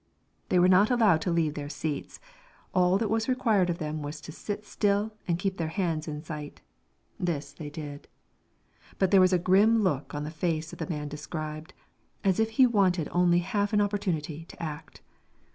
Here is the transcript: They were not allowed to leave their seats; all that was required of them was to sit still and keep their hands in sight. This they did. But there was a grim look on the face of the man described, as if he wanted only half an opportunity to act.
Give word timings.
They 0.49 0.57
were 0.57 0.67
not 0.67 0.89
allowed 0.89 1.21
to 1.21 1.31
leave 1.31 1.53
their 1.53 1.69
seats; 1.69 2.19
all 2.73 2.97
that 2.97 3.07
was 3.07 3.29
required 3.29 3.69
of 3.69 3.77
them 3.77 4.01
was 4.01 4.19
to 4.21 4.31
sit 4.31 4.65
still 4.65 5.13
and 5.27 5.37
keep 5.37 5.57
their 5.57 5.67
hands 5.67 6.07
in 6.07 6.23
sight. 6.23 6.59
This 7.19 7.53
they 7.53 7.69
did. 7.69 8.07
But 8.97 9.11
there 9.11 9.21
was 9.21 9.31
a 9.31 9.37
grim 9.37 9.83
look 9.83 10.15
on 10.15 10.23
the 10.23 10.31
face 10.31 10.73
of 10.73 10.79
the 10.79 10.89
man 10.89 11.07
described, 11.07 11.75
as 12.23 12.39
if 12.39 12.49
he 12.57 12.65
wanted 12.65 13.09
only 13.11 13.41
half 13.45 13.73
an 13.73 13.79
opportunity 13.79 14.43
to 14.45 14.59
act. 14.63 15.01